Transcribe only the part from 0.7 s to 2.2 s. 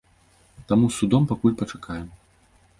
Таму з судом пакуль пачакаем.